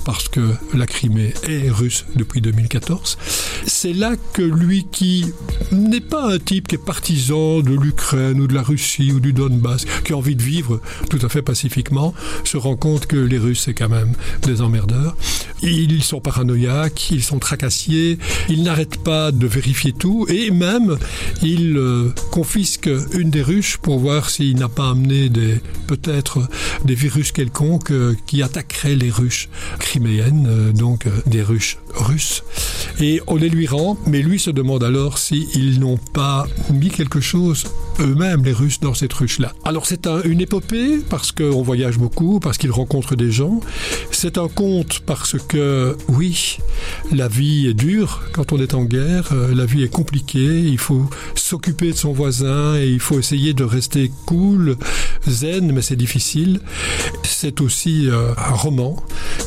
parce 0.05 0.29
que 0.29 0.55
la 0.75 0.87
Crimée 0.87 1.35
est 1.49 1.71
russe 1.71 2.05
depuis 2.17 2.41
2014. 2.41 3.19
C'est 3.67 3.93
là 3.93 4.13
que 4.33 4.43
lui 4.43 4.87
qui 4.91 5.27
n'est 5.73 6.01
pas 6.01 6.33
un 6.33 6.39
type 6.39 6.69
qui 6.69 6.75
est 6.75 6.85
partisan 6.85 7.61
de 7.61 7.75
l'Ukraine 7.75 8.41
ou 8.41 8.47
de 8.47 8.55
la 8.55 8.63
Russie 8.63 9.13
ou 9.13 9.21
du 9.21 9.33
Donbass, 9.33 9.85
qui 10.05 10.13
a 10.13 10.17
envie 10.17 10.37
de 10.37 10.43
vivre 10.43 10.81
tout 11.11 11.19
à 11.23 11.29
fait 11.29 11.43
pacifiquement, 11.43 12.15
se 12.45 12.57
rend 12.57 12.77
compte 12.77 13.07
que 13.07 13.17
les 13.17 13.39
Russes, 13.39 13.63
c'est 13.65 13.75
quand 13.75 13.89
même 13.89 14.15
des 14.43 14.61
emmerdeurs. 14.61 15.17
Ils 15.63 16.03
sont 16.03 16.21
paranoïaques, 16.21 17.11
ils 17.11 17.23
sont 17.23 17.39
tracassiers, 17.39 18.19
ils 18.49 18.63
n'arrêtent 18.63 19.03
pas 19.03 19.33
de 19.33 19.47
vérifier 19.47 19.93
tout 19.93 20.27
et 20.29 20.51
même 20.51 20.99
ils 21.43 21.77
euh, 21.79 22.11
confisquent 22.31 22.91
une 23.13 23.31
des 23.31 23.43
ruches 23.43 23.79
pour 23.79 23.99
voir 23.99 24.29
s'il 24.29 24.57
n'a 24.57 24.69
pas 24.69 24.91
amené 24.91 25.31
peut-être 25.87 26.49
des 26.85 26.95
virus 26.95 27.33
quelconques 27.33 27.93
euh, 27.93 28.15
qui 28.27 28.43
attaqueraient 28.43 28.97
les 28.97 29.11
ruches 29.11 29.49
euh, 30.47 30.73
donc 30.73 31.07
des 31.27 31.43
ruches 31.43 31.79
russes. 31.95 32.43
Et 33.01 33.21
on 33.27 33.37
les 33.37 33.49
lui 33.49 33.67
rend, 33.67 33.97
mais 34.07 34.23
lui 34.23 34.39
se 34.39 34.51
demande 34.51 34.85
alors 34.85 35.19
s'ils 35.19 35.81
n'ont 35.81 35.99
pas 36.13 36.47
mis 36.73 36.91
quelque 36.91 37.21
chose 37.21 37.65
eux-mêmes, 38.01 38.45
les 38.45 38.53
Russes, 38.53 38.81
dans 38.81 38.95
cette 38.95 39.13
ruche-là. 39.13 39.53
Alors 39.65 39.87
c'est 39.87 40.07
un, 40.07 40.23
une 40.23 40.41
épopée 40.41 40.99
parce 41.09 41.33
qu'on 41.33 41.63
voyage 41.63 41.99
beaucoup, 41.99 42.41
parce 42.41 42.59
qu'il 42.59 42.71
rencontre 42.71 43.17
des 43.17 43.31
gens. 43.31 43.61
C'est 44.11 44.39
un 44.39 44.49
conte 44.49 45.01
parce 45.01 45.37
que, 45.39 45.97
oui, 46.09 46.59
la 47.13 47.29
vie 47.29 47.67
est 47.69 47.75
dure 47.75 48.23
quand 48.33 48.53
on 48.53 48.59
est 48.59 48.75
en 48.75 48.85
guerre, 48.85 49.31
euh, 49.33 49.55
la 49.55 49.67
vie 49.67 49.83
est 49.83 49.93
compliquée, 49.93 50.61
il 50.61 50.79
faut 50.79 51.09
s'occuper 51.35 51.93
de 51.93 51.97
son 51.97 52.13
voisin 52.13 52.77
et 52.77 52.89
il 52.89 53.01
faut 53.01 53.19
essayer 53.19 53.55
de 53.55 53.65
rester 53.65 54.11
cool, 54.27 54.77
zen, 55.29 55.73
mais 55.73 55.83
c'est 55.83 55.97
difficile. 55.97 56.61
C'est 57.23 57.61
aussi 57.61 58.09
euh, 58.09 58.33
un 58.37 58.55
roman 58.55 58.97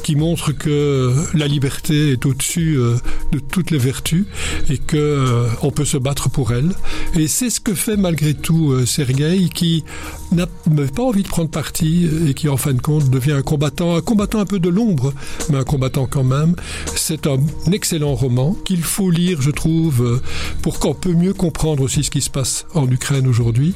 qui 0.03 0.15
montre 0.15 0.51
que 0.51 1.13
la 1.33 1.47
liberté 1.47 2.11
est 2.11 2.25
au-dessus 2.25 2.77
euh, 2.77 2.95
de 3.31 3.39
toutes 3.39 3.71
les 3.71 3.77
vertus 3.77 4.25
et 4.69 4.77
que 4.77 5.47
on 5.61 5.71
peut 5.71 5.85
se 5.85 5.97
battre 5.97 6.29
pour 6.29 6.53
elle. 6.53 6.71
Et 7.15 7.27
c'est 7.27 7.49
ce 7.49 7.59
que 7.59 7.73
fait 7.73 7.97
malgré 7.97 8.33
tout 8.41 8.71
euh, 8.71 8.85
Sergueï 8.85 9.49
qui 9.49 9.83
n'a 10.31 10.45
pas 10.47 11.03
envie 11.03 11.23
de 11.23 11.27
prendre 11.27 11.49
parti 11.49 12.09
et 12.27 12.33
qui 12.33 12.49
en 12.49 12.57
fin 12.57 12.73
de 12.73 12.81
compte 12.81 13.09
devient 13.09 13.33
un 13.33 13.41
combattant, 13.41 13.95
un 13.95 14.01
combattant 14.01 14.39
un 14.39 14.45
peu 14.45 14.59
de 14.59 14.69
l'ombre, 14.69 15.13
mais 15.49 15.57
un 15.57 15.63
combattant 15.63 16.07
quand 16.09 16.23
même. 16.23 16.55
C'est 16.95 17.27
un 17.27 17.39
excellent 17.71 18.15
roman 18.15 18.55
qu'il 18.65 18.83
faut 18.83 19.09
lire, 19.09 19.41
je 19.41 19.51
trouve, 19.51 20.03
euh, 20.03 20.21
pour 20.61 20.79
qu'on 20.79 20.93
peut 20.93 21.13
mieux 21.13 21.33
comprendre 21.33 21.83
aussi 21.83 22.03
ce 22.03 22.11
qui 22.11 22.21
se 22.21 22.29
passe 22.29 22.65
en 22.73 22.89
Ukraine 22.89 23.27
aujourd'hui. 23.27 23.73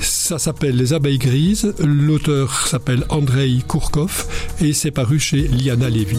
Ça 0.00 0.38
s'appelle 0.38 0.76
Les 0.76 0.92
abeilles 0.92 1.18
grises. 1.18 1.74
L'auteur 1.78 2.66
s'appelle 2.66 3.04
Andrei 3.08 3.58
Kourkov 3.66 4.26
et 4.60 4.72
c'est 4.72 4.90
paru 4.90 5.18
chez 5.18 5.48
Liana 5.48 5.90
Levy. 5.90 6.18